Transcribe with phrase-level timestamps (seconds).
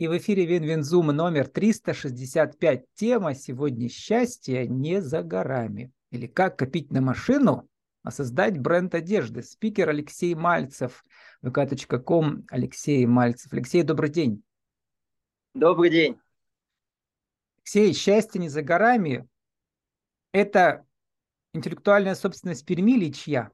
[0.00, 2.86] И в эфире Win-Win Zoom номер 365.
[2.94, 5.92] Тема сегодня «Счастье не за горами».
[6.10, 7.68] Или «Как копить на машину,
[8.02, 9.42] а создать бренд одежды».
[9.42, 11.04] Спикер Алексей Мальцев,
[11.42, 13.52] vk.com Алексей Мальцев.
[13.52, 14.42] Алексей, добрый день.
[15.52, 16.18] Добрый день.
[17.58, 19.28] Алексей, счастье не за горами.
[20.32, 20.86] Это
[21.52, 23.50] интеллектуальная собственность Перми или чья?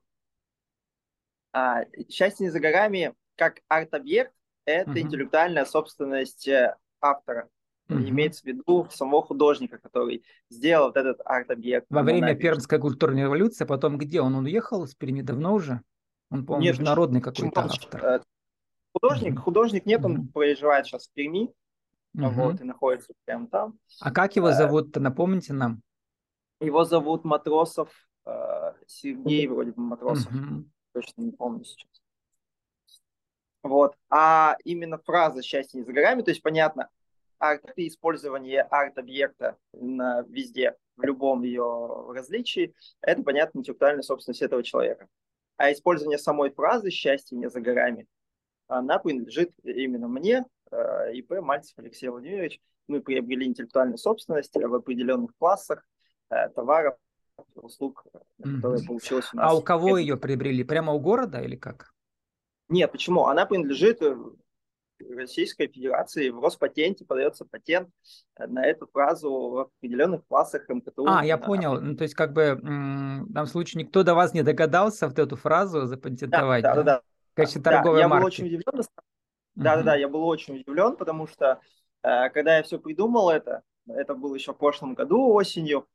[1.52, 4.35] А, счастье не за горами как арт-объект
[4.66, 4.98] это угу.
[4.98, 7.48] интеллектуальная собственность э, автора.
[7.88, 7.98] Угу.
[8.00, 11.86] Имеется в виду самого художника, который сделал вот этот арт-объект.
[11.88, 12.42] Во время набережной.
[12.42, 14.34] Пермской культурной революции, а потом где он?
[14.34, 15.80] Он уехал из Перми давно уже?
[16.30, 18.04] Он, по-моему, нет, международный какой-то автор.
[18.04, 18.20] Э,
[18.92, 19.42] художник, угу.
[19.42, 20.28] художник нет, он угу.
[20.34, 21.54] проживает сейчас в Перми,
[22.14, 22.28] угу.
[22.30, 23.78] вот, и находится прямо там.
[24.00, 25.80] А как его э, зовут-то, напомните нам?
[26.60, 27.90] Его зовут Матросов,
[28.86, 30.64] Сергей вроде бы Матросов, угу.
[30.92, 31.88] точно не помню сейчас.
[33.66, 33.96] Вот.
[34.10, 36.88] А именно фраза «счастье не за горами», то есть, понятно,
[37.38, 44.62] арт и использование арт-объекта на, везде, в любом ее различии, это, понятно, интеллектуальная собственность этого
[44.62, 45.08] человека.
[45.56, 48.06] А использование самой фразы «счастье не за горами»,
[48.68, 52.60] она принадлежит именно мне, э, ИП Мальцев Алексей Владимирович.
[52.88, 55.86] Мы приобрели интеллектуальную собственность в определенных классах
[56.30, 56.96] э, товаров,
[57.54, 58.06] услуг,
[58.38, 58.86] которые mm-hmm.
[58.86, 59.52] получилось у нас.
[59.52, 59.98] А у кого это...
[59.98, 60.64] ее приобрели?
[60.64, 61.92] Прямо у города или как?
[62.68, 63.26] Нет, почему?
[63.26, 64.16] Она принадлежит э,
[65.14, 67.90] Российской Федерации, в Роспатенте подается патент
[68.36, 71.06] э, на эту фразу в определенных классах МКТУ.
[71.06, 71.80] А, я понял.
[71.80, 75.36] Ну, то есть, как бы, в данном случае никто до вас не догадался вот эту
[75.36, 76.74] фразу запатентовать, да?
[76.74, 77.02] Да, да, да.
[77.32, 78.22] В качестве торговой да, я марки.
[78.22, 78.84] был очень удивлен.
[79.54, 81.60] Да, да, да, я был очень удивлен, потому что,
[82.02, 85.86] э, когда я все придумал это, это было еще в прошлом году осенью,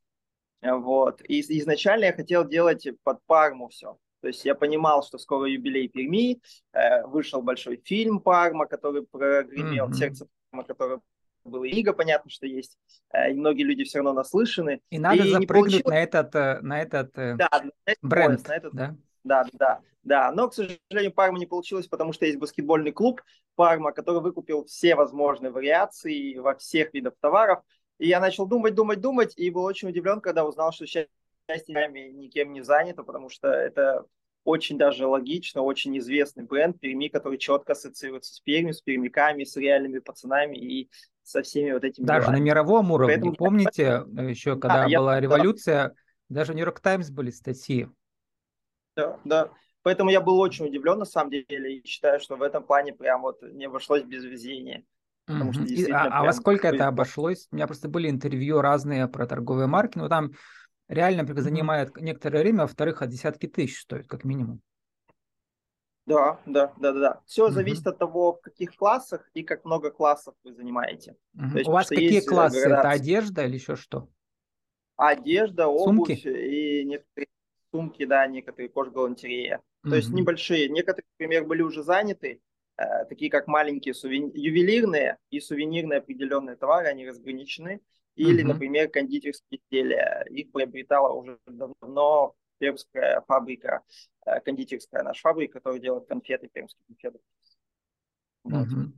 [0.62, 3.98] вот, и изначально я хотел делать под Парму все.
[4.22, 6.42] То есть я понимал, что скоро юбилей Перми,
[6.74, 9.94] э, вышел большой фильм «Парма», который прогремел, mm-hmm.
[9.94, 11.00] «Сердце Парма», который
[11.44, 12.78] был Иго, понятно, что есть,
[13.14, 14.82] э, и многие люди все равно наслышаны.
[14.90, 15.86] И надо и запрыгнуть получилось...
[15.86, 18.74] на этот, э, на этот э, да, на этот бренд, пояс, на этот...
[18.74, 18.96] да?
[19.24, 20.32] Да, да, да.
[20.32, 23.22] Но, к сожалению, Парма не получилось, потому что есть баскетбольный клуб
[23.56, 27.62] Парма, который выкупил все возможные вариации во всех видах товаров.
[28.00, 31.06] И я начал думать, думать, думать, и был очень удивлен, когда узнал, что сейчас
[31.54, 34.06] частями никем не занято, потому что это
[34.44, 39.56] очень даже логично, очень известный бренд Перми, который четко ассоциируется с Перми, с пермяками, с
[39.56, 40.90] реальными пацанами и
[41.24, 42.40] со всеми вот этими Даже делами.
[42.40, 43.36] на мировом уровне, Поэтому...
[43.36, 45.22] помните, еще когда да, была я...
[45.22, 45.96] революция, да.
[46.30, 47.88] даже в Нью-Йорк Таймс были статьи.
[48.96, 49.52] Да, да.
[49.84, 53.22] Поэтому я был очень удивлен на самом деле и считаю, что в этом плане прям
[53.22, 54.84] вот не обошлось без везения.
[55.26, 55.64] Потому что
[55.94, 57.48] а, а во сколько это обошлось?
[57.52, 60.32] У меня просто были интервью разные про торговые марки, но там
[60.92, 64.62] реально занимает некоторое время, во-вторых, от десятки тысяч стоит, как минимум.
[66.06, 67.22] Да, да, да, да, да.
[67.26, 67.54] Все угу.
[67.54, 71.16] зависит от того, в каких классах и как много классов вы занимаете.
[71.36, 71.58] Угу.
[71.58, 72.60] есть, У вас какие э, классы?
[72.62, 72.80] Градации.
[72.80, 74.10] Это одежда или еще что?
[74.98, 76.28] Одежда, обувь сумки?
[76.28, 77.28] и некоторые
[77.72, 79.62] сумки, да, некоторые кожгалантерея.
[79.84, 79.90] Угу.
[79.90, 80.70] То есть небольшие.
[80.70, 82.42] Некоторые, например, были уже заняты,
[82.78, 84.32] э, такие как маленькие сувени...
[84.34, 87.80] ювелирные и сувенирные определенные товары, они разграничены.
[88.16, 88.54] Или, угу.
[88.54, 90.26] например, кондитерские изделия.
[90.30, 93.82] Их приобретала уже давно пермская фабрика,
[94.26, 97.20] э, кондитерская наша фабрика, которая делает конфеты, пермские конфеты.
[98.44, 98.68] Вот.
[98.68, 98.92] Угу.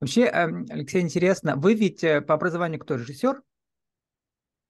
[0.00, 3.42] Вообще, эм, Алексей, интересно, вы ведь э, по образованию кто, режиссер?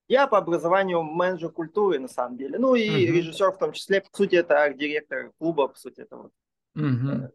[0.09, 2.59] Я по образованию менеджер культуры, на самом деле.
[2.59, 4.03] Ну и uh режиссер в том числе.
[4.03, 6.33] По сути, это директор клуба, по сути, это вот.
[6.77, 7.31] uh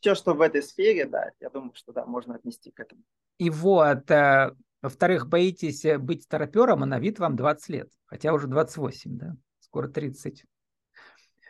[0.00, 3.02] Все, что в этой сфере, да, я думаю, что да, можно отнести к этому.
[3.38, 4.52] И вот, э,
[4.82, 9.36] во-вторых, боитесь э, быть старопером, а на вид вам 20 лет, хотя уже 28, да,
[9.60, 10.44] скоро 30.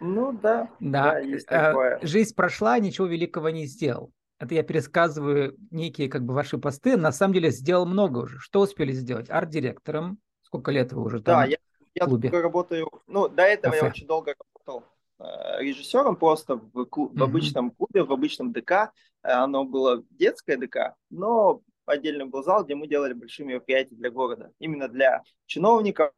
[0.00, 1.12] Ну да, да.
[1.12, 1.98] да есть э, такое.
[2.02, 4.12] Жизнь прошла, ничего великого не сделал.
[4.38, 6.96] Это я пересказываю некие как бы ваши посты.
[6.96, 8.38] На самом деле сделал много уже.
[8.38, 9.30] Что успели сделать?
[9.30, 10.18] Арт-директором.
[10.42, 11.40] Сколько лет вы уже там?
[11.40, 11.56] Да, я,
[11.94, 12.28] я клубе?
[12.28, 12.90] работаю.
[13.06, 13.86] Ну, до этого Кафе.
[13.86, 14.84] я очень долго работал
[15.18, 17.18] режиссером просто в, клуб, mm-hmm.
[17.18, 18.92] в обычном клубе, в обычном ДК.
[19.22, 24.52] Оно было детское ДК, но отдельно был зал, где мы делали большие мероприятия для города.
[24.58, 26.12] Именно для чиновников,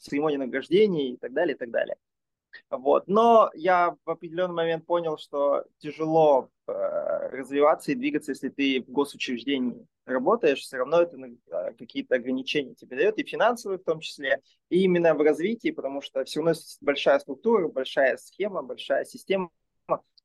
[0.00, 1.96] церемонии награждений и так далее, и так далее.
[2.70, 3.08] Вот.
[3.08, 8.90] Но я в определенный момент понял, что тяжело э, развиваться и двигаться, если ты в
[8.90, 14.40] госучреждении работаешь, все равно это э, какие-то ограничения тебе дает, и финансовые в том числе,
[14.68, 19.50] и именно в развитии, потому что все равно большая структура, большая схема, большая система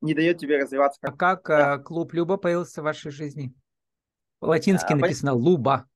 [0.00, 1.00] не дает тебе развиваться.
[1.00, 1.12] Как...
[1.14, 1.78] А как да.
[1.78, 3.52] клуб Люба появился в вашей жизни?
[4.38, 5.88] По-латински а, написано Луба.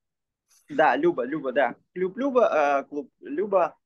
[0.68, 1.76] Да, Люба, Люба, да.
[1.94, 3.76] Клуб Люба, э, клуб Люба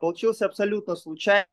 [0.00, 1.46] получился абсолютно случайно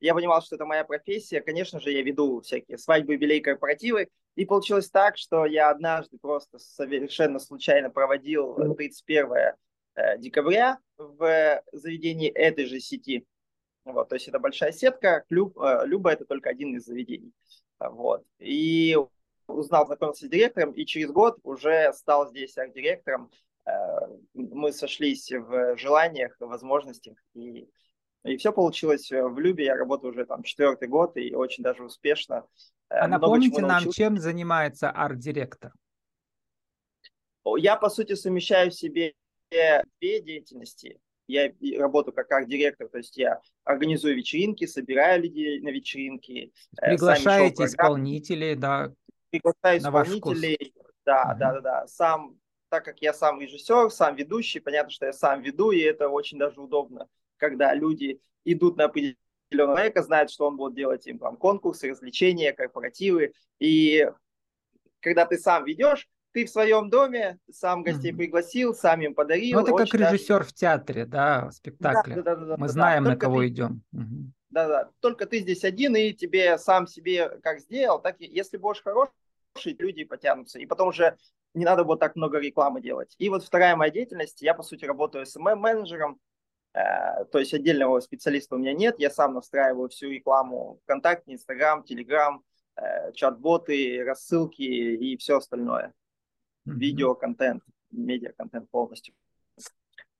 [0.00, 1.40] я понимал, что это моя профессия.
[1.40, 4.08] Конечно же, я веду всякие свадьбы, юбилей, корпоративы.
[4.36, 9.32] И получилось так, что я однажды просто совершенно случайно проводил 31
[9.96, 13.26] э, декабря в заведении этой же сети.
[13.84, 17.32] Вот, то есть это большая сетка, Люб, э, Люба это только один из заведений.
[17.80, 18.24] Вот.
[18.38, 18.96] И
[19.48, 23.30] узнал, знакомился с директором, и через год уже стал здесь арт-директором.
[23.66, 23.72] Э,
[24.34, 27.68] мы сошлись в желаниях, возможностях, и,
[28.24, 29.66] и все получилось в Любе.
[29.66, 32.44] Я работаю уже там четвертый год, и очень даже успешно.
[32.90, 35.72] Э, а напомните нам, чем занимается арт-директор?
[37.56, 39.14] Я, по сути, совмещаю в себе
[39.50, 41.00] две деятельности.
[41.26, 46.52] Я работаю как арт-директор, то есть я организую вечеринки, собираю людей на вечеринки.
[46.80, 48.92] Э, Приглашаете исполнителей, да,
[49.30, 50.74] приглашаю исполнителей.
[51.04, 51.38] Да, угу.
[51.38, 51.86] да, да, да.
[51.86, 52.38] Сам,
[52.70, 56.38] так как я сам режиссер, сам ведущий, понятно, что я сам веду, и это очень
[56.38, 59.16] даже удобно, когда люди идут на определенный
[59.50, 63.32] человека, знают, что он будет делать им там конкурсы, развлечения, корпоративы.
[63.58, 64.10] И
[65.00, 68.16] когда ты сам ведешь, ты в своем доме сам гостей mm-hmm.
[68.16, 69.58] пригласил, сам им подарил.
[69.58, 70.50] Ну, это как режиссер даже...
[70.50, 71.78] в театре, да, в спекле.
[71.80, 73.10] Да, да, да, да, Мы да, знаем, да.
[73.10, 73.48] на кого ты...
[73.48, 73.82] идем.
[73.92, 74.32] Угу.
[74.50, 78.82] Да-да, только ты здесь один, и тебе сам себе как сделал, так и если будешь
[78.82, 79.12] хороший,
[79.78, 80.58] люди потянутся.
[80.58, 81.16] И потом уже
[81.54, 83.14] не надо вот так много рекламы делать.
[83.18, 86.16] И вот вторая моя деятельность, я, по сути, работаю SMM-менеджером, э,
[86.72, 92.42] то есть отдельного специалиста у меня нет, я сам настраиваю всю рекламу ВКонтакте, Инстаграм, Телеграм,
[92.76, 95.92] э, чат-боты, рассылки и все остальное.
[96.64, 99.14] Видео-контент, медиа-контент полностью.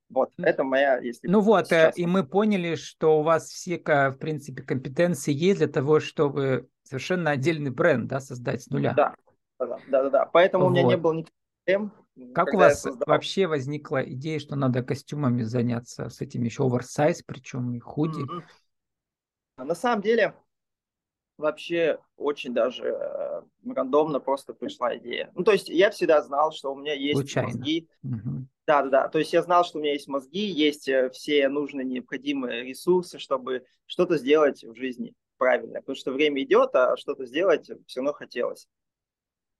[0.08, 1.28] Вот, это моя, если...
[1.28, 1.98] Ну вот, э, сейчас...
[1.98, 7.32] и мы поняли, что у вас все, в принципе, компетенции есть для того, чтобы совершенно
[7.32, 8.94] отдельный бренд, да, создать с нуля.
[8.94, 9.14] Да,
[9.58, 10.26] да, да, да.
[10.26, 10.70] Поэтому вот.
[10.70, 11.34] у меня не было никаких
[11.64, 11.92] проблем.
[12.34, 17.72] Как у вас вообще возникла идея, что надо костюмами заняться, с этим еще оверсайз, причем
[17.74, 18.20] и худи?
[18.20, 19.64] Mm-hmm.
[19.64, 20.34] На самом деле,
[21.38, 25.30] вообще очень даже э, рандомно просто пришла идея.
[25.34, 27.48] Ну, то есть я всегда знал, что у меня есть Случайно.
[27.50, 27.88] мозги.
[28.02, 28.46] Угу.
[28.66, 29.08] Да, да, да.
[29.08, 33.18] То есть я знал, что у меня есть мозги, есть э, все нужные необходимые ресурсы,
[33.18, 35.80] чтобы что-то сделать в жизни правильно.
[35.80, 38.68] Потому что время идет, а что-то сделать все равно хотелось.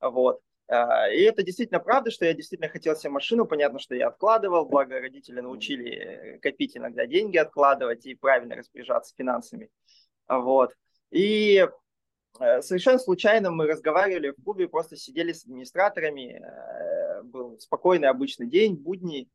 [0.00, 0.40] Вот.
[0.68, 3.46] А, и это действительно правда, что я действительно хотел себе машину.
[3.46, 9.14] Понятно, что я откладывал, благо родители научили э, копить иногда деньги, откладывать и правильно распоряжаться
[9.16, 9.70] финансами.
[10.28, 10.74] Вот.
[11.10, 11.66] И
[12.38, 16.40] э, совершенно случайно мы разговаривали в клубе, просто сидели с администраторами
[17.22, 19.28] был спокойный обычный день, будний,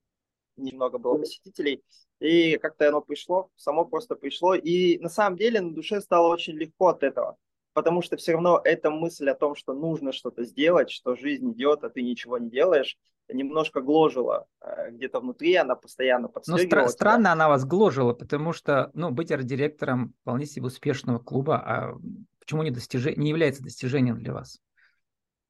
[0.56, 1.84] немного было посетителей,
[2.20, 6.54] и как-то оно пришло, само просто пришло, и на самом деле на душе стало очень
[6.54, 7.38] легко от этого,
[7.74, 11.84] потому что все равно эта мысль о том, что нужно что-то сделать, что жизнь идет,
[11.84, 12.98] а ты ничего не делаешь,
[13.30, 16.82] немножко гложила э, где-то внутри, она постоянно ну, подстегивала.
[16.82, 21.58] Но стра- странно она вас гложила, потому что, ну, быть арт-директором вполне себе успешного клуба,
[21.58, 21.98] а
[22.40, 23.06] почему не, достиж...
[23.18, 24.60] не является достижением для вас?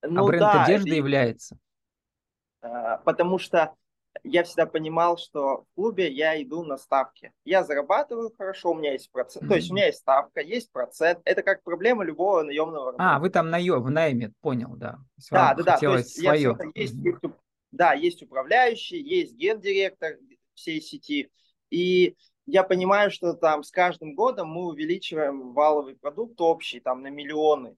[0.02, 0.98] А ну, а бренд да, одежды и...
[0.98, 1.58] является.
[2.62, 3.74] Э, потому что
[4.24, 7.32] я всегда понимал, что в клубе я иду на ставки.
[7.46, 9.50] Я зарабатываю хорошо, у меня есть процент, mm-hmm.
[9.50, 11.20] то есть у меня есть ставка, есть процент.
[11.26, 13.16] Это как проблема любого наемного работника.
[13.16, 15.00] А, вы там наем, в найме, понял, да.
[15.32, 15.78] Да, да, да.
[15.78, 16.58] То есть свое.
[16.60, 17.20] Я, есть, mm-hmm.
[17.22, 17.36] есть,
[17.72, 20.18] да, есть управляющий, есть гендиректор
[20.54, 21.32] всей сети.
[21.70, 27.08] И я понимаю, что там с каждым годом мы увеличиваем валовый продукт общий там на
[27.08, 27.76] миллионы.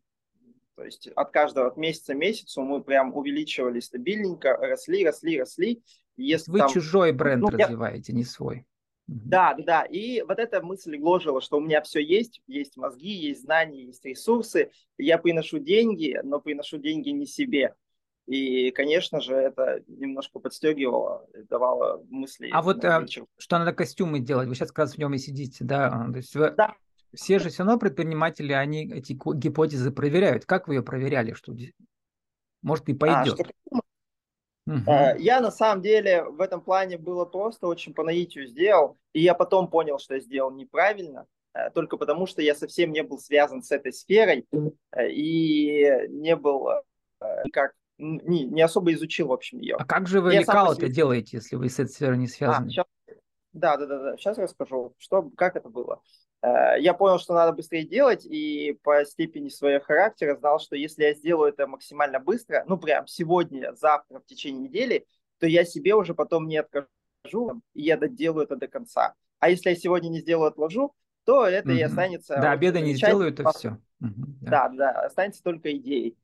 [0.76, 5.84] То есть от каждого от месяца к месяцу мы прям увеличивали стабильненько, росли, росли, росли.
[6.18, 8.18] Если Вы там, чужой бренд ну, развиваете, я...
[8.18, 8.66] не свой.
[9.08, 9.84] Да, да, да.
[9.84, 14.04] И вот эта мысль гложила, что у меня все есть, есть мозги, есть знания, есть
[14.06, 14.72] ресурсы.
[14.98, 17.76] Я приношу деньги, но приношу деньги не себе.
[18.26, 22.50] И, конечно же, это немножко подстегивало, давало мысли.
[22.52, 23.06] А вот а,
[23.38, 24.48] что надо костюмы делать?
[24.48, 26.08] Вы сейчас как раз в нем и сидите, да?
[26.12, 26.52] То есть вы...
[26.52, 26.74] Да,
[27.14, 30.46] все же все равно предприниматели, они эти гипотезы проверяют.
[30.46, 31.34] Как вы ее проверяли?
[31.34, 31.56] Что
[32.62, 33.40] может и пойдет?
[33.72, 33.80] А,
[34.68, 34.92] Угу.
[35.20, 39.36] Я на самом деле в этом плане было просто очень по наитию сделал, и я
[39.36, 43.62] потом понял, что я сделал неправильно, э, только потому что я совсем не был связан
[43.62, 44.48] с этой сферой
[44.92, 46.70] э, и не был
[47.54, 49.76] как не, не особо изучил, в общем, ее.
[49.78, 52.66] А как же вы лекал это делаете, если вы с этой сферой не а, связаны?
[52.66, 52.86] А, сейчас,
[53.56, 56.02] да, да, да, да, сейчас расскажу, что, как это было.
[56.42, 61.04] Э, я понял, что надо быстрее делать, и по степени своего характера знал, что если
[61.04, 65.08] я сделаю это максимально быстро, ну прям сегодня, завтра, в течение недели,
[65.40, 69.14] то я себе уже потом не откажу, и я доделаю это до конца.
[69.40, 70.94] А если я сегодня не сделаю, отложу,
[71.26, 71.78] то это угу.
[71.78, 72.38] и останется...
[72.42, 73.78] Да, обеда не сделаю, это все.
[74.02, 74.70] Угу, да.
[74.70, 76.18] да, да, останется только идеей.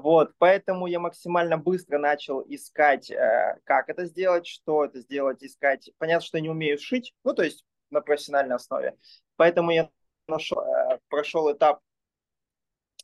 [0.00, 5.90] Вот, поэтому я максимально быстро начал искать, э, как это сделать, что это сделать, искать.
[5.98, 8.96] Понятно, что я не умею шить, ну, то есть на профессиональной основе.
[9.34, 9.90] Поэтому я
[10.28, 11.80] нашел, э, прошел этап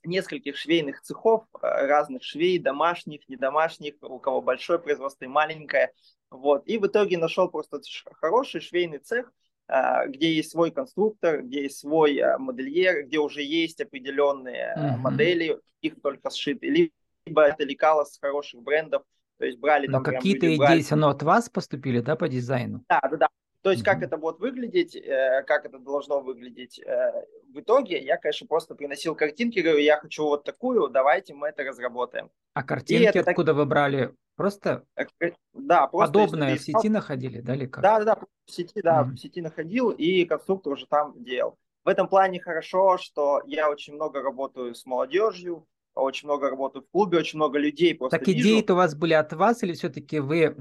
[0.04, 5.92] нескольких швейных цехов, э, разных швей, домашних, недомашних, у кого большое производство и маленькое.
[6.30, 6.64] Вот.
[6.68, 7.80] И в итоге нашел просто
[8.20, 9.32] хороший швейный цех,
[9.66, 14.96] где есть свой конструктор, где есть свой э, модельер, где уже есть определенные mm-hmm.
[14.98, 16.90] модели, их только сшиты.
[17.26, 19.02] Либо это лекало с хороших брендов,
[19.38, 20.14] то есть брали Но там...
[20.14, 20.82] какие-то идеи брали...
[20.82, 22.84] все равно от вас поступили, да, по дизайну?
[22.88, 23.28] Да, да, да.
[23.62, 28.16] То есть, как это будет выглядеть, э, как это должно выглядеть э, в итоге, я,
[28.16, 32.30] конечно, просто приносил картинки, говорю, я хочу вот такую, давайте мы это разработаем.
[32.52, 33.56] А картинки это откуда так...
[33.56, 34.14] вы брали?
[34.36, 35.04] Просто, э,
[35.52, 37.82] да, просто подобное в сети находили, да, или как?
[37.82, 39.12] Да, да, да, в сети, да, mm-hmm.
[39.12, 41.56] в сети находил и конструктор уже там делал.
[41.84, 46.90] В этом плане хорошо, что я очень много работаю с молодежью, очень много работаю в
[46.90, 50.52] клубе, очень много людей просто Так идеи-то у вас были от вас, или все-таки вы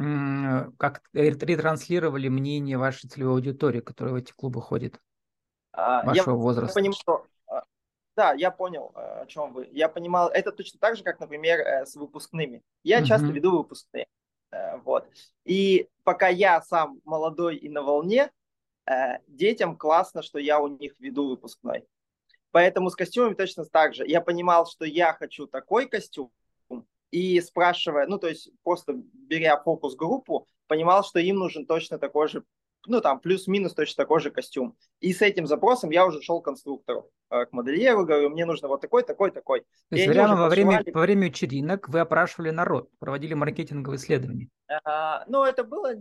[0.77, 5.00] как ретранслировали мнение вашей целевой аудитории, которая в эти клубы ходит,
[5.74, 6.74] вашего я возраста?
[6.74, 7.25] Понимаю, что...
[7.48, 7.63] А,
[8.15, 9.68] да, я понял, э, о чем вы.
[9.72, 12.62] Я понимал, это точно так же, как, например, э, с выпускными.
[12.84, 13.06] Я uh-huh.
[13.06, 14.08] часто веду выпускные.
[14.51, 15.08] Э, вот.
[15.46, 18.32] И пока я сам молодой и на волне,
[19.27, 21.88] детям классно, что я у них веду выпускной.
[22.51, 24.06] Поэтому с костюмами точно так же.
[24.06, 26.34] Я понимал, что я хочу такой костюм,
[27.13, 32.44] и спрашивая, ну, то есть просто беря фокус-группу, понимал, что им нужен точно такой же,
[32.85, 34.75] ну, там, плюс-минус точно такой же костюм.
[34.99, 38.67] И с этим запросом я уже шел к конструктору, э, к модельеру, говорю, мне нужно
[38.67, 39.61] вот такой, такой, такой.
[39.89, 44.49] То есть прямо во время, во время вечеринок вы опрашивали народ, проводили маркетинговые исследования?
[44.83, 45.95] А, ну, это было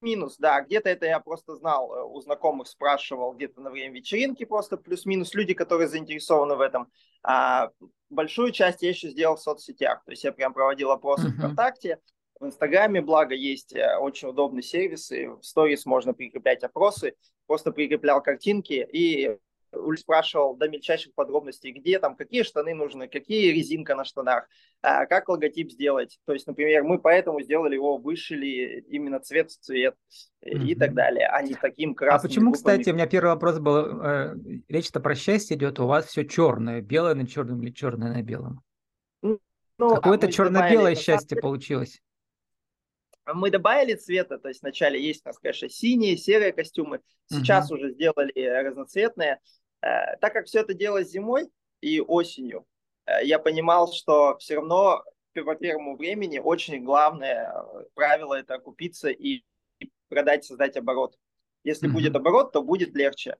[0.00, 4.44] минус, да, где-то это я просто знал, э, у знакомых спрашивал где-то на время вечеринки
[4.44, 6.90] просто плюс-минус люди, которые заинтересованы в этом.
[7.22, 7.70] А
[8.08, 11.38] большую часть я еще сделал в соцсетях, то есть я прям проводил опросы uh-huh.
[11.38, 11.98] ВКонтакте,
[12.40, 17.14] в Инстаграме, благо, есть э, очень удобные сервисы, в сторис можно прикреплять опросы,
[17.46, 19.38] просто прикреплял картинки и
[19.98, 24.48] спрашивал до мельчайших подробностей, где там, какие штаны нужны, какие резинка на штанах,
[24.80, 26.18] а, как логотип сделать.
[26.24, 29.94] То есть, например, мы поэтому сделали его, вышили именно цвет в цвет
[30.44, 30.64] mm-hmm.
[30.64, 32.18] и так далее, а не таким красным.
[32.18, 32.76] А почему, группами.
[32.76, 34.36] кстати, у меня первый вопрос был, э,
[34.68, 38.62] речь-то про счастье идет, у вас все черное, белое на черном или черное на белом?
[39.78, 42.00] Ну, Какое-то а черно-белое счастье получилось
[43.34, 47.74] мы добавили цвета, то есть вначале есть у нас, конечно, синие, серые костюмы, сейчас uh-huh.
[47.74, 49.40] уже сделали разноцветные.
[49.82, 52.66] Э, так как все это делалось зимой и осенью,
[53.06, 55.02] э, я понимал, что все равно
[55.34, 59.42] по первому времени очень главное э, правило это окупиться и
[60.08, 61.16] продать, создать оборот.
[61.64, 61.92] Если uh-huh.
[61.92, 63.36] будет оборот, то будет легче.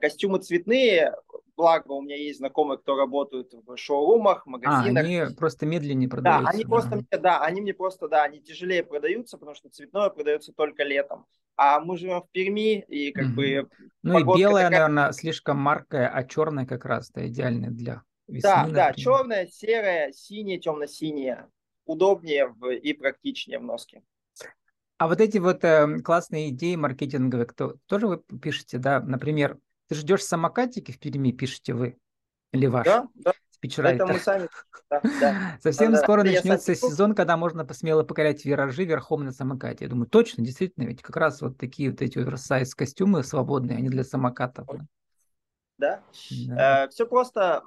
[0.00, 1.14] Костюмы цветные,
[1.56, 5.04] благо у меня есть знакомые, кто работают в шоурумах, магазинах.
[5.04, 6.44] А, они просто медленнее продаются.
[6.44, 10.52] Да, они просто, да, они мне просто, да, они тяжелее продаются, потому что цветное продается
[10.52, 11.26] только летом.
[11.56, 13.34] А мы живем в Перми, и как угу.
[13.34, 13.68] бы...
[14.02, 14.70] Ну и белая, такая...
[14.70, 18.48] наверное, слишком маркая, а черная как раз-то идеальная для весны.
[18.48, 18.76] Да, например.
[18.76, 21.48] да, черная, серая, синяя, темно-синяя.
[21.84, 24.02] Удобнее в, и практичнее в носке.
[24.96, 29.58] А вот эти вот э, классные идеи маркетинговые, кто тоже вы пишете, да, например,
[29.90, 31.98] ты ждешь самокатики в Перми, пишете вы,
[32.52, 32.86] или ваш?
[32.86, 33.32] Да, да.
[33.60, 34.48] Это мы сами.
[34.88, 35.58] Да, да.
[35.60, 39.84] Совсем да, скоро да, начнется сезон, когда можно посмело покорять виражи верхом на самокате.
[39.84, 43.88] Я думаю, точно, действительно, ведь как раз вот такие вот эти оверсайз костюмы свободные, они
[43.88, 44.68] для самокатов.
[45.76, 46.02] Да.
[46.20, 46.84] да.
[46.84, 47.64] Э, все просто,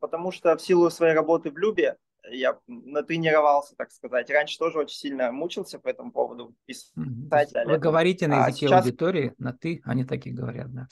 [0.00, 1.98] потому что в силу своей работы в Любе
[2.30, 4.30] я натренировался, так сказать.
[4.30, 7.52] Раньше тоже очень сильно мучился по этому поводу писать.
[7.64, 8.84] Вы говорите на а языке а сейчас...
[8.84, 10.88] аудитории, на ты, они так и говорят, да.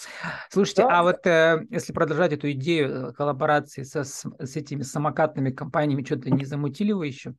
[0.51, 0.99] Слушайте, да.
[0.99, 6.05] а вот э, если продолжать эту идею э, коллаборации со, с, с этими самокатными компаниями,
[6.05, 7.35] что-то не замутили вы еще?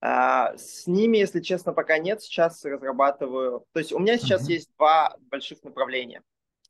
[0.00, 2.22] А, с ними, если честно, пока нет.
[2.22, 3.64] Сейчас разрабатываю.
[3.72, 4.52] То есть у меня сейчас uh-huh.
[4.52, 6.22] есть два больших направления.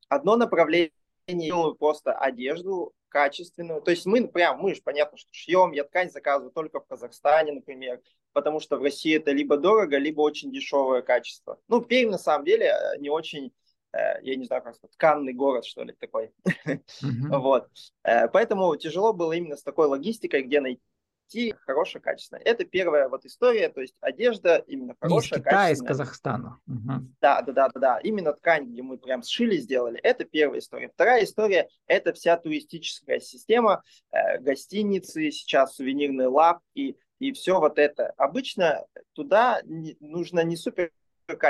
[0.09, 0.91] Одно направление
[1.29, 3.83] делаю просто одежду качественную.
[3.83, 7.53] То есть мы прям, мы же понятно, что шьем, я ткань заказываю только в Казахстане,
[7.53, 8.01] например,
[8.33, 11.59] потому что в России это либо дорого, либо очень дешевое качество.
[11.69, 13.53] Ну, Пермь на самом деле э, не очень
[13.93, 16.33] э, я не знаю, как сказать, тканный город, что ли, такой.
[16.67, 16.79] Mm-hmm.
[17.39, 17.69] вот.
[18.05, 20.83] Э, поэтому тяжело было именно с такой логистикой, где найти
[21.29, 22.43] найти хорошее, качественное.
[22.45, 26.59] Это первая вот история, то есть одежда именно хорошая, из Китая, из Казахстана.
[26.67, 27.07] Угу.
[27.21, 27.99] Да, да, да, да, да.
[27.99, 29.99] Именно ткань, где мы прям сшили, сделали.
[30.01, 30.89] Это первая история.
[30.89, 38.13] Вторая история– это вся туристическая система, э, гостиницы, сейчас сувенирные лавки и все вот это.
[38.17, 40.91] Обычно туда не, нужно не супер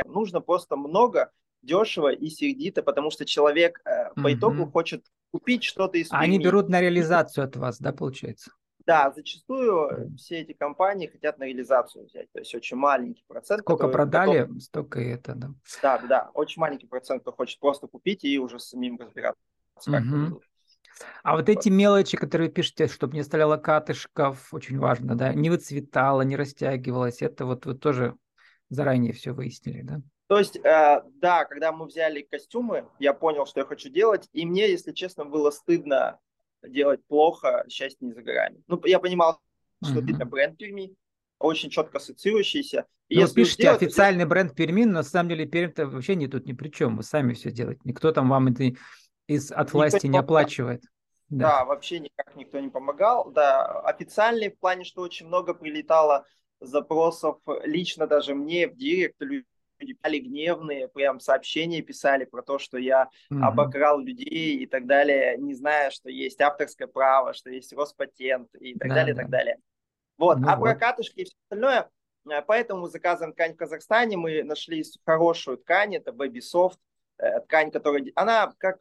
[0.06, 1.30] нужно просто много,
[1.62, 6.68] дешево и сердито, потому что человек э, по итогу хочет купить что-то из Они берут
[6.68, 8.50] на реализацию от вас, да, получается?
[8.88, 13.61] Да, зачастую все эти компании хотят на реализацию взять, то есть очень маленький процент.
[13.61, 14.62] Сколько продали, готов...
[14.62, 15.50] столько и это, да.
[15.83, 19.42] Да, да, очень маленький процент, кто хочет просто купить и уже самим разбираться,
[19.87, 20.40] угу.
[21.23, 25.50] А вот эти мелочи, которые вы пишете, чтобы не оставляло катышков, очень важно, да, не
[25.50, 28.16] выцветало, не растягивалось, это вот вы тоже
[28.71, 30.00] заранее все выяснили, да?
[30.28, 34.47] То есть, э, да, когда мы взяли костюмы, я понял, что я хочу делать, и
[34.47, 36.18] мне, если честно, было стыдно
[36.67, 38.62] делать плохо, счастье не за горами.
[38.67, 39.41] Ну, я понимал,
[39.85, 40.15] что uh-huh.
[40.15, 40.95] это бренд Перми,
[41.38, 42.87] очень четко ассоциирующийся.
[43.09, 44.31] И ну, если пишите сделать, официальный то...
[44.31, 47.33] бренд Перми, но на самом деле Пермь-то вообще не тут ни при чем, вы сами
[47.33, 47.81] все делаете.
[47.85, 48.73] Никто там вам это
[49.27, 50.83] из, от власти не, не оплачивает.
[51.29, 51.59] Да.
[51.59, 53.31] да, вообще никак никто не помогал.
[53.31, 56.27] Да, официальный в плане, что очень много прилетало
[56.61, 59.21] запросов лично даже мне в директ,
[59.87, 63.42] писали гневные, прям сообщения писали про то, что я mm-hmm.
[63.42, 68.75] обокрал людей и так далее, не зная, что есть авторское право, что есть Роспатент и
[68.75, 69.23] так да, далее, да.
[69.23, 69.58] так далее.
[70.16, 70.64] Вот, ну а вот.
[70.64, 71.88] про катышки и все остальное,
[72.28, 76.78] э, поэтому заказываем ткань в Казахстане, мы нашли хорошую ткань, это Baby Soft,
[77.18, 78.78] э, ткань, которая, она как,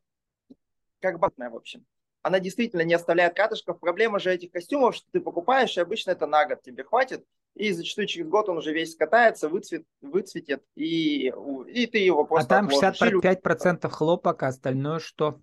[1.00, 1.86] как батная, в общем.
[2.24, 3.80] Она действительно не оставляет катышков.
[3.80, 7.24] Проблема же этих костюмов, что ты покупаешь, и обычно это на год тебе хватит,
[7.56, 11.34] и зачастую через год он уже весь скатается, выцвет, выцветет, и,
[11.68, 15.42] и ты его просто А там 65% хлопок, а остальное что?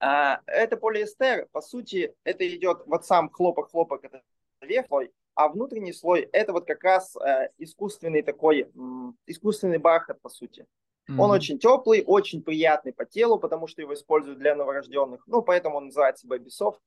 [0.00, 4.22] А, это полиэстер, по сути, это идет, вот сам хлопок-хлопок, это
[4.60, 10.20] верх слой, а внутренний слой это вот как раз э, искусственный такой, э, искусственный бархат,
[10.20, 10.66] по сути.
[11.08, 11.20] Mm-hmm.
[11.20, 15.22] Он очень теплый, очень приятный по телу, потому что его используют для новорожденных.
[15.26, 16.78] Ну, поэтому он называется Baby Soft,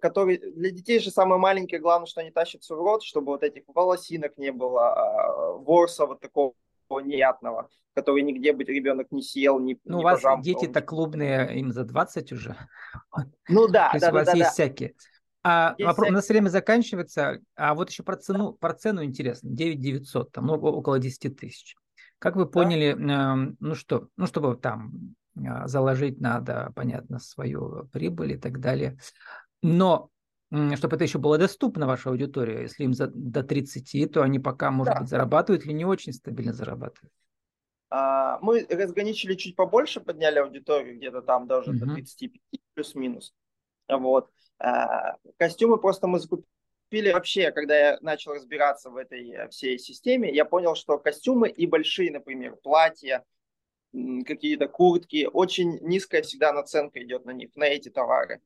[0.00, 3.62] который для детей же самое маленькое, главное, что они тащатся в рот, чтобы вот этих
[3.68, 6.54] волосинок не было, э, ворса вот такого
[7.00, 11.72] неприятного, который нигде бы ребенок не съел, не Ну, не у вас дети-то клубные, им
[11.72, 12.56] за 20 уже.
[13.48, 14.52] Ну да, То есть да, у вас да, есть да.
[14.52, 14.94] всякие.
[15.44, 19.80] А вопрос, у нас время заканчивается, а вот еще про цену, про цену интересно, 9
[19.80, 21.74] 900, там ну, около 10 тысяч.
[22.20, 23.34] Как вы поняли, да.
[23.34, 28.98] э, ну что, ну чтобы там э, заложить надо, понятно, свою прибыль и так далее,
[29.62, 30.10] но
[30.76, 34.70] чтобы это еще было доступно вашей аудитории, если им за, до 30, то они пока,
[34.70, 35.00] может да.
[35.00, 37.10] быть, зарабатывают или не очень стабильно зарабатывают.
[37.88, 41.78] А, мы разграничили чуть побольше, подняли аудиторию где-то там даже угу.
[41.78, 43.34] до 35 плюс-минус.
[43.88, 44.28] Вот.
[44.58, 50.44] А, костюмы просто мы закупили вообще, когда я начал разбираться в этой всей системе, я
[50.44, 53.24] понял, что костюмы и большие, например, платья,
[54.26, 58.40] какие-то куртки, очень низкая всегда наценка идет на них, на эти товары.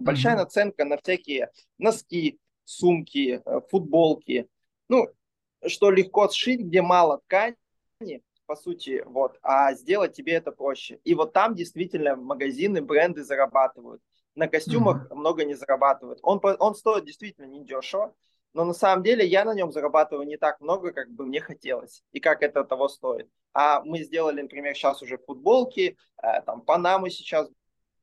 [0.00, 0.38] Большая mm-hmm.
[0.38, 4.48] наценка на всякие носки, сумки, э, футболки.
[4.88, 5.08] Ну,
[5.66, 7.56] что легко сшить, где мало ткани,
[8.46, 11.00] по сути, вот, а сделать тебе это проще.
[11.04, 14.00] И вот там действительно магазины, бренды зарабатывают
[14.38, 15.14] на костюмах mm-hmm.
[15.14, 16.20] много не зарабатывает.
[16.22, 18.14] Он, он стоит действительно недешево,
[18.54, 22.02] но на самом деле я на нем зарабатываю не так много, как бы мне хотелось,
[22.12, 23.28] и как это того стоит.
[23.52, 27.50] А мы сделали, например, сейчас уже футболки, э, там панамы сейчас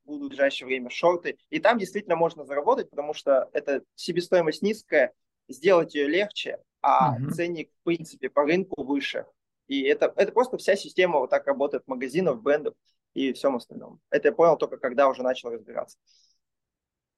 [0.06, 5.12] будут в ближайшее время, шорты, и там действительно можно заработать, потому что это себестоимость низкая,
[5.48, 7.30] сделать ее легче, а mm-hmm.
[7.30, 9.26] ценник, в принципе, по рынку выше.
[9.66, 12.74] И это, это просто вся система вот так работает магазинов, брендов
[13.14, 14.00] и всем остальном.
[14.10, 15.98] Это я понял только когда уже начал разбираться.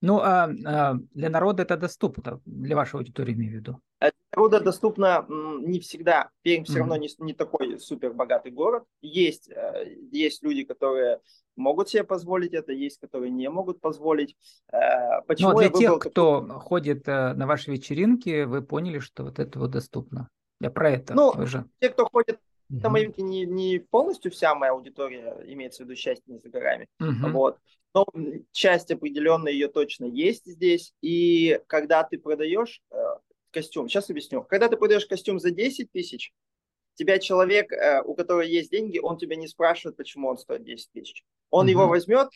[0.00, 3.80] Ну, а, а для народа это доступно, для вашей аудитории имею в виду?
[4.00, 6.30] Для народа доступно не всегда.
[6.42, 8.84] Пермь все равно не, не такой супер богатый город.
[9.02, 11.20] Есть, э, есть люди, которые
[11.56, 14.36] могут себе позволить это, есть, которые не могут позволить.
[14.72, 16.60] Э, почему Но для тех, кто такой...
[16.60, 20.28] ходит э, на ваши вечеринки, вы поняли, что вот это вот доступно.
[20.60, 21.14] Я про это.
[21.14, 21.64] Ну, уже.
[21.80, 26.32] те, кто ходит на моей не, не полностью вся моя аудитория имеется в виду счастье
[26.32, 26.86] не за горами.
[27.00, 27.32] Uh-huh.
[27.32, 27.58] Вот.
[27.94, 28.06] Но
[28.52, 30.92] часть определенная ее точно есть здесь.
[31.00, 32.82] И когда ты продаешь
[33.50, 34.42] костюм, сейчас объясню.
[34.42, 36.32] Когда ты продаешь костюм за 10 тысяч,
[36.94, 40.90] тебя человек, э, у которого есть деньги, он тебя не спрашивает, почему он стоит 10
[40.92, 41.24] тысяч.
[41.50, 41.70] Он uh-huh.
[41.70, 42.28] его возьмет,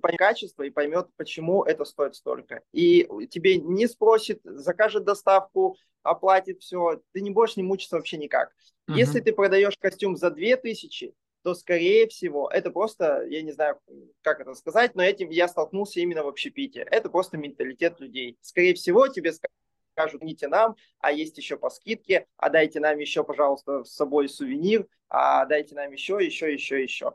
[0.00, 2.62] поймет качество и поймет, почему это стоит столько.
[2.72, 7.00] И тебе не спросит, закажет доставку, оплатит все.
[7.12, 8.52] Ты не будешь не мучиться вообще никак.
[8.88, 8.94] Uh-huh.
[8.94, 13.78] Если ты продаешь костюм за 2000, то, скорее всего, это просто, я не знаю,
[14.22, 16.80] как это сказать, но этим я столкнулся именно в общепите.
[16.90, 18.36] Это просто менталитет людей.
[18.40, 19.54] Скорее всего, тебе скажут,
[19.96, 24.86] идите нам, а есть еще по скидке, а дайте нам еще, пожалуйста, с собой сувенир,
[25.08, 27.14] а дайте нам еще, еще, еще, еще.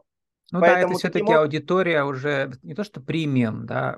[0.52, 1.40] Ну Поэтому да, это все-таки таким...
[1.40, 3.98] аудитория уже не то что премиум, да,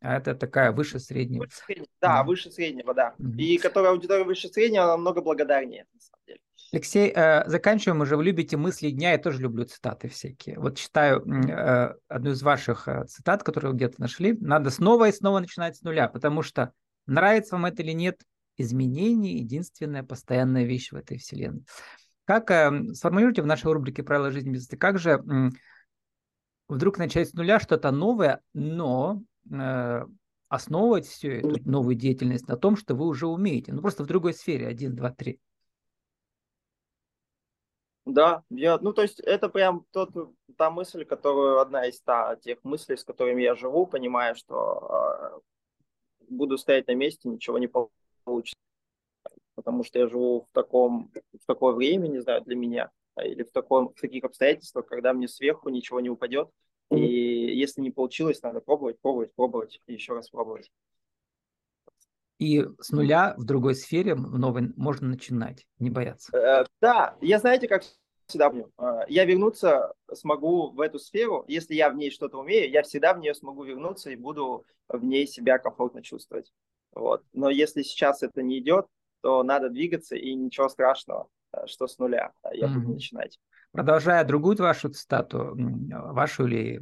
[0.00, 1.44] а это такая выше среднего.
[1.44, 2.26] Выше среднего да, mm.
[2.26, 3.14] выше среднего, да.
[3.18, 3.36] Mm-hmm.
[3.38, 6.40] И которая аудитория выше среднего, она намного благодарнее, на самом деле.
[6.72, 8.16] Алексей, э, заканчиваем уже.
[8.16, 10.58] Вы любите мысли дня, я тоже люблю цитаты всякие.
[10.58, 14.36] Вот читаю э, одну из ваших э, цитат, которую вы где-то нашли.
[14.38, 16.72] Надо снова и снова начинать с нуля, потому что
[17.06, 18.20] нравится вам это или нет,
[18.56, 21.64] изменение– единственная постоянная вещь в этой вселенной.
[22.24, 22.48] Как
[22.94, 25.22] сформулируйте в нашей рубрике «Правила жизни без как же
[26.68, 30.04] вдруг начать с нуля что-то новое, но э,
[30.48, 33.72] основывать всю эту новую деятельность на том, что вы уже умеете.
[33.72, 34.66] Ну, просто в другой сфере.
[34.66, 35.40] Один, два, три.
[38.04, 40.10] Да, я, ну то есть это прям тот,
[40.56, 45.40] та мысль, которую одна из та, тех мыслей, с которыми я живу, понимая, что э,
[46.28, 47.68] буду стоять на месте, ничего не
[48.24, 48.56] получится,
[49.54, 53.42] потому что я живу в таком, в такое время, не знаю, для меня, а, или
[53.42, 56.50] в, таком, в таких обстоятельствах, когда мне сверху ничего не упадет,
[56.90, 60.70] и если не получилось, надо пробовать, пробовать, пробовать и еще раз пробовать.
[62.38, 66.36] И с нуля в другой сфере в новой можно начинать, не бояться.
[66.36, 67.82] Э, да, я знаете, как
[68.26, 72.70] всегда помню, э, я вернуться смогу в эту сферу, если я в ней что-то умею,
[72.70, 76.52] я всегда в нее смогу вернуться и буду в ней себя комфортно чувствовать.
[76.92, 77.22] Вот.
[77.32, 78.86] Но если сейчас это не идет,
[79.22, 82.74] то надо двигаться и ничего страшного, э, что с нуля я mm-hmm.
[82.74, 83.38] буду начинать.
[83.72, 86.80] Продолжая другую вашу цитату, вашу или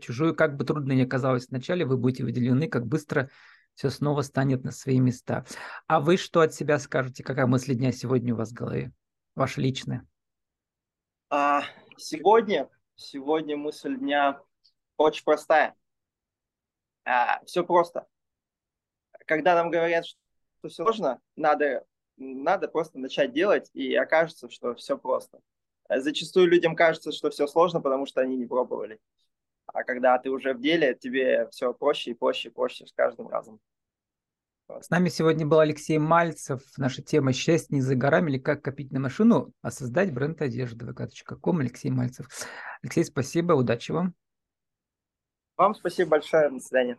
[0.00, 3.28] чужую, как бы трудно ни оказалось вначале, вы будете выделены, как быстро
[3.74, 5.44] все снова станет на свои места.
[5.86, 7.22] А вы что от себя скажете?
[7.22, 8.92] Какая мысль дня сегодня у вас в голове?
[9.34, 10.06] Ваша личная.
[11.30, 11.62] А,
[11.98, 14.40] сегодня, сегодня мысль дня
[14.96, 15.76] очень простая.
[17.04, 18.06] А, все просто.
[19.26, 20.18] Когда нам говорят, что
[20.58, 21.84] все сложно, надо,
[22.16, 25.40] надо просто начать делать, и окажется, что все просто.
[25.90, 28.98] Зачастую людям кажется, что все сложно, потому что они не пробовали.
[29.66, 33.28] А когда ты уже в деле, тебе все проще и проще и проще с каждым
[33.28, 33.60] разом.
[34.68, 36.60] С нами сегодня был Алексей Мальцев.
[36.76, 40.84] Наша тема «Счастье не за горами» или «Как копить на машину, а создать бренд одежды»
[40.84, 41.60] vk.com.
[41.60, 42.28] Алексей Мальцев.
[42.82, 44.14] Алексей, спасибо, удачи вам.
[45.56, 46.98] Вам спасибо большое, до свидания.